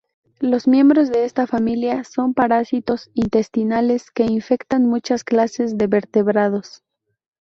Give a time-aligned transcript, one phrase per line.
[0.39, 6.81] Los miembros de esta familia son parásitos intestinales que infectan muchas clases de vertebrados.